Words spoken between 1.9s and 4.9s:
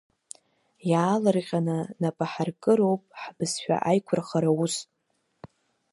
нап аҳаркыроуп ҳбызшәа аиқәырхара аус.